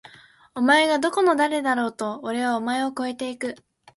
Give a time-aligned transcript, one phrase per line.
[0.55, 2.21] お前がどこの誰だろうと！！
[2.23, 3.55] おれはお前を超えて行く！！